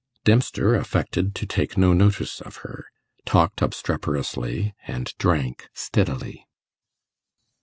Dempster 0.25 0.73
affected 0.73 1.35
to 1.35 1.45
take 1.45 1.77
no 1.77 1.93
notice 1.93 2.41
of 2.41 2.55
her, 2.65 2.87
talked 3.23 3.61
obstreperously, 3.61 4.73
and 4.87 5.13
drank 5.19 5.69
steadily. 5.75 6.47